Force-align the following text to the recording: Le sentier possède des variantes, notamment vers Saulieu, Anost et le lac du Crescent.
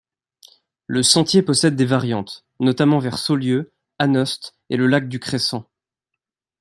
Le 0.87 1.03
sentier 1.03 1.43
possède 1.43 1.75
des 1.75 1.85
variantes, 1.85 2.43
notamment 2.59 2.97
vers 2.97 3.19
Saulieu, 3.19 3.71
Anost 3.99 4.55
et 4.71 4.75
le 4.75 4.87
lac 4.87 5.07
du 5.07 5.19
Crescent. 5.19 5.69